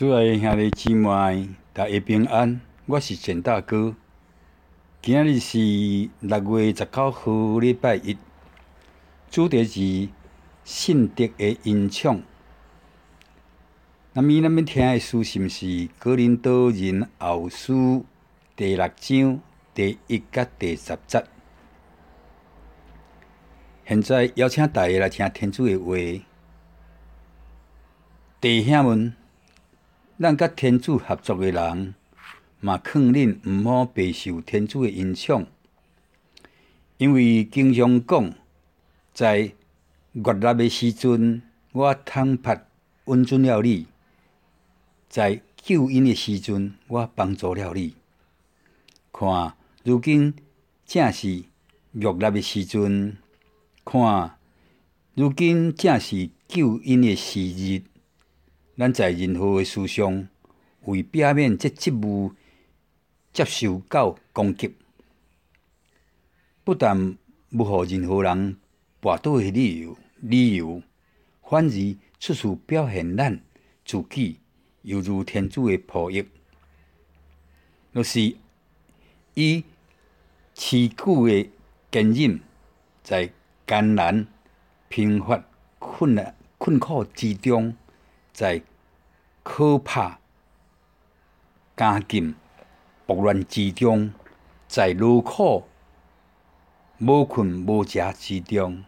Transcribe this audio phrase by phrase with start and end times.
[0.00, 2.58] 主爱兄弟姊妹，大家平安。
[2.86, 3.94] 我是简大哥。
[5.02, 5.58] 今日是
[6.20, 8.16] 六月十九号，礼拜一。
[9.30, 10.08] 主题是
[10.64, 12.22] 信德的吟唱。
[14.14, 15.66] 那么，咱们听的书是毋是
[15.98, 17.74] 《哥林多人后书》
[18.56, 19.40] 第六章
[19.74, 21.22] 第一甲第十节。
[23.86, 25.94] 现在邀请大家来听天主的话。
[28.40, 29.14] 弟兄们，
[30.20, 31.94] 咱甲天主合作的人，
[32.60, 35.46] 嘛劝恁毋好白受天主的影响，
[36.98, 38.34] 因为经常讲，
[39.14, 39.54] 在
[40.12, 41.40] 悦纳的时阵，
[41.72, 42.66] 我坦白
[43.06, 43.86] 温准了你；
[45.08, 47.94] 在救恩的时阵，我帮助了你。
[49.10, 50.34] 看，如今
[50.84, 51.44] 正是
[51.92, 53.12] 悦纳的时阵；
[53.86, 54.36] 看，
[55.14, 57.84] 如今正是救恩的时日。
[58.80, 60.26] 咱在任何诶事上，
[60.86, 62.32] 为避免即职务
[63.30, 64.74] 接受到攻击，
[66.64, 67.18] 不但
[67.50, 68.56] 无互任何人
[68.98, 70.82] 驳倒诶理由，理由，
[71.42, 73.38] 反而处处表现咱
[73.84, 74.38] 自己
[74.80, 76.26] 犹如天主诶仆役，
[77.92, 78.34] 就是
[79.34, 79.62] 以
[80.54, 81.50] 持久诶
[81.92, 82.40] 坚忍，
[83.04, 83.30] 在
[83.66, 84.26] 艰难、
[84.88, 85.44] 贫乏、
[85.78, 87.76] 困难、困苦之中，
[88.32, 88.62] 在
[89.42, 90.20] 可怕、
[91.76, 92.34] 监禁、
[93.06, 94.12] 暴乱之中，
[94.68, 95.64] 在劳苦、
[96.98, 98.84] 无困无食之中，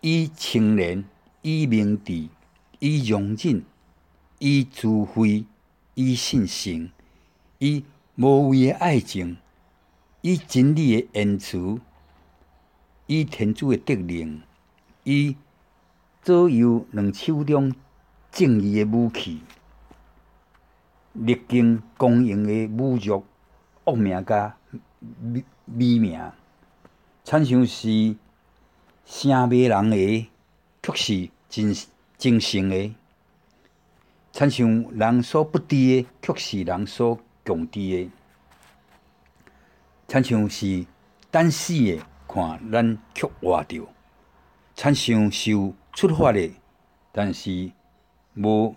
[0.00, 1.04] 以清廉、
[1.42, 2.28] 以明智、
[2.78, 3.64] 以容忍、
[4.38, 5.44] 以智慧、
[5.94, 6.92] 以信心、
[7.58, 7.84] 以
[8.16, 9.36] 无畏的爱情、
[10.20, 11.80] 以真理的言辞、
[13.06, 14.40] 以天主的德能、
[15.02, 15.36] 以
[16.22, 17.74] 左右两手中。
[18.32, 19.42] 正义的武器，
[21.12, 23.24] 历经光荣的侮辱、
[23.84, 24.56] 恶名甲
[25.66, 26.20] 美名，
[27.24, 28.16] 亲像是
[29.04, 30.30] 圣迷人的，
[30.80, 31.74] 却是真
[32.16, 32.94] 真圣的；
[34.32, 38.10] 亲像人所不知的，却是人所共知的；
[40.06, 40.86] 亲像是
[41.32, 43.82] 等死的，看咱却活着；
[44.76, 46.48] 亲像受处罚的，
[47.10, 47.72] 但是。
[48.34, 48.76] 无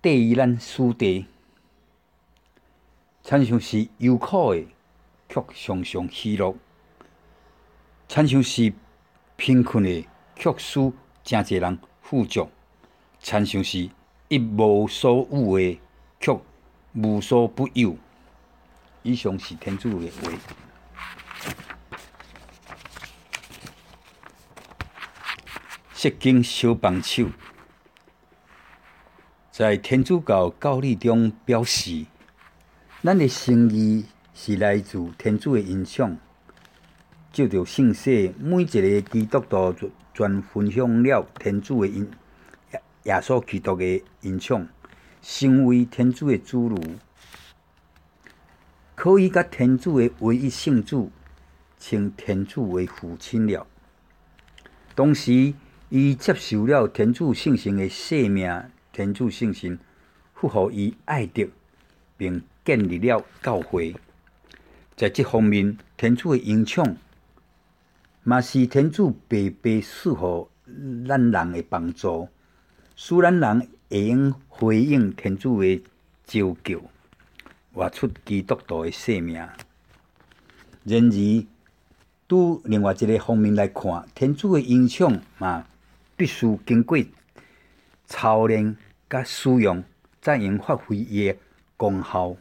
[0.00, 1.26] 对于咱死地，
[3.22, 4.66] 亲像是忧苦的，
[5.28, 6.54] 却常常喜乐；
[8.06, 8.72] 亲像是
[9.36, 10.06] 贫困的，
[10.36, 10.92] 却使
[11.24, 12.48] 真侪人富足；
[13.18, 13.90] 亲像是
[14.28, 15.80] 一无所有的，
[16.20, 16.40] 却
[16.92, 17.96] 无所不有。
[19.02, 20.30] 以上是天主的话。
[25.92, 27.26] 释经小帮手。
[29.58, 32.06] 在天主教教理中表示，
[33.02, 36.16] 咱的生意是来自天主的恩宠，
[37.32, 42.08] 借着圣洗，每一个基督徒全分享了天主的恩，
[43.02, 44.68] 耶稣基督的影响，
[45.22, 46.96] 成为天主的子女，
[48.94, 51.10] 可以甲天主的唯一圣子
[51.80, 53.66] 称天主为父亲了。
[54.94, 55.52] 同时，
[55.88, 58.70] 伊接受了天主圣神的生命。
[58.98, 59.78] 天主圣神
[60.34, 61.46] 赋予伊爱德，
[62.16, 63.94] 并建立了教会。
[64.96, 66.96] 在这方面，天主的恩宠，
[68.24, 72.28] 嘛是天主白白赐予咱人的帮助，
[72.96, 75.80] 使咱人会用回应天主的
[76.26, 76.80] 召叫，
[77.72, 79.36] 活出基督徒的生命。
[80.82, 81.46] 然而，
[82.26, 85.64] 拄另外一个方面来看，天主的恩宠嘛，
[86.16, 86.98] 必须经过
[88.04, 88.76] 操练。
[89.08, 89.82] 甲使用，
[90.20, 91.38] 才能发挥伊个
[91.76, 92.36] 功效。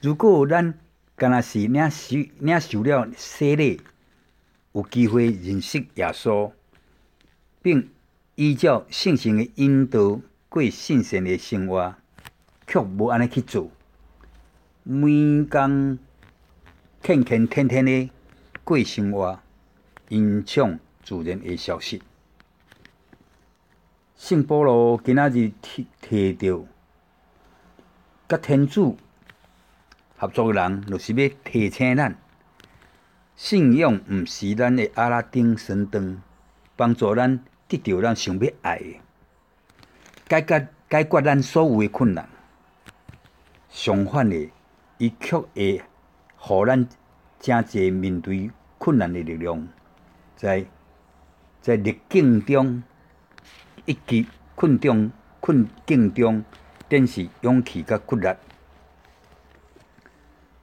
[0.00, 0.74] 如果咱
[1.16, 3.80] 干那是领受领受了洗礼，
[4.72, 6.52] 有机会认识耶稣，
[7.60, 7.90] 并
[8.36, 11.96] 依照圣神的引导过圣善的生活，
[12.66, 13.70] 却无安尼去做，
[14.84, 15.98] 每工
[17.02, 18.10] 勤勤恳恳的
[18.62, 19.40] 过生活，
[20.10, 22.00] 恩宠自然会消失。
[24.28, 26.62] 圣保罗今仔日提提到，
[28.28, 28.98] 甲天主
[30.18, 32.14] 合作的人，就是要提醒咱，
[33.36, 36.20] 信仰毋是咱的阿拉丁神灯，
[36.76, 39.00] 帮助咱得到咱想要爱的，
[40.28, 42.28] 解决解决咱所有的困难。
[43.70, 44.50] 相反的，
[44.98, 45.82] 伊却会
[46.36, 46.86] 互咱
[47.40, 49.66] 真侪面对困难的力量，
[50.36, 50.66] 在
[51.62, 52.82] 在逆境中。
[53.88, 56.44] 一级困中困境中
[56.90, 58.28] 展示勇气甲骨力。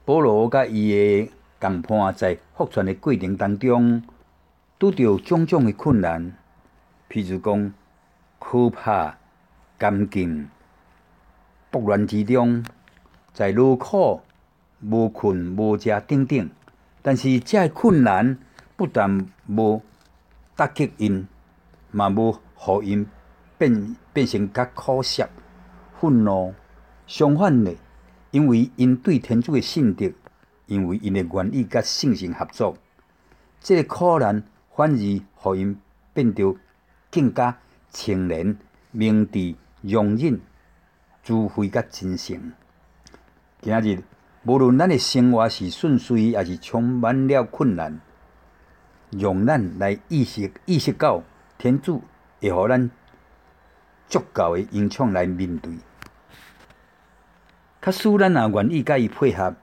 [0.06, 4.04] 保罗甲伊个同伴在复传诶过程当中，
[4.78, 6.34] 拄着种种诶困难，
[7.10, 7.74] 譬如讲
[8.38, 9.18] 可怕、
[9.80, 10.48] 监禁、
[11.72, 12.64] 暴乱之中，
[13.34, 14.22] 在劳苦、
[14.82, 16.48] 无困、无食等等。
[17.02, 18.38] 但是，这困难
[18.76, 19.82] 不但无
[20.56, 21.28] 打击因，
[21.90, 23.08] 嘛无互因
[23.58, 25.30] 变变成较苦涩、
[26.00, 26.54] 愤怒。
[27.08, 27.76] 相反的，
[28.32, 30.12] 因为因对天主的信德，
[30.66, 32.76] 因为因的愿意甲信心合作，
[33.62, 34.44] 这个苦难
[34.76, 35.80] 反而互因
[36.14, 36.56] 变得
[37.12, 37.60] 更加
[37.92, 38.58] 清廉、
[38.92, 40.42] 明智、容忍、
[41.24, 42.54] 智慧甲真诚。
[43.62, 44.04] 今日，
[44.44, 48.00] 无论咱的生活是顺遂，还是充满了困难，
[49.12, 51.24] 让咱来意识意识到
[51.60, 52.02] 天主
[52.42, 52.90] 会予咱
[54.08, 55.74] 足够的英勇来面对。
[57.82, 59.56] 假使咱也愿意甲伊配合，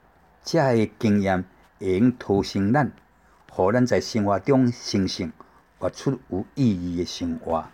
[0.43, 1.43] 这个经验
[1.79, 5.31] 会用托生咱，予咱在生活中成，
[5.77, 7.67] 活出有意义的生活。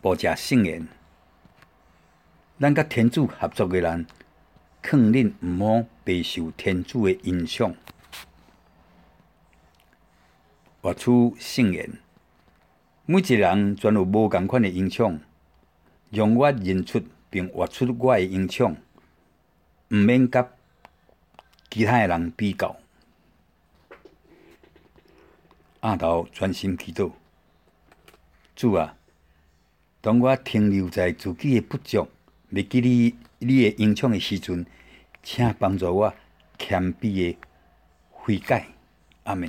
[0.00, 0.86] 报谢圣言，
[2.60, 4.06] 咱甲天主合作的人。
[4.88, 7.74] 劝恁毋好白受天主的影响，
[10.80, 11.98] 活出圣言。
[13.08, 15.20] 每一个人全有无共款的影响，
[16.10, 17.00] 让我认出
[17.30, 18.76] 并活出我的影响，
[19.90, 20.48] 毋免甲
[21.70, 22.74] 其他的人比较。
[25.82, 27.12] 暗头专心祈祷，
[28.56, 28.96] 主啊，
[30.00, 32.08] 当我停留在自己的不足，
[32.50, 34.66] 未记你你的影响的时阵，
[35.22, 36.12] 请帮助我
[36.58, 37.38] 谦卑的
[38.10, 38.66] 悔改，
[39.22, 39.48] 阿门。